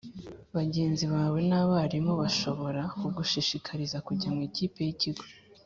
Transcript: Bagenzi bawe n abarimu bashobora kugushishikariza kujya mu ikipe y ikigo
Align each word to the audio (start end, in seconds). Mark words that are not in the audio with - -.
Bagenzi 0.55 1.05
bawe 1.13 1.39
n 1.49 1.51
abarimu 1.61 2.13
bashobora 2.21 2.81
kugushishikariza 2.99 3.97
kujya 4.07 4.29
mu 4.35 4.39
ikipe 4.49 4.79
y 4.85 4.91
ikigo 4.95 5.23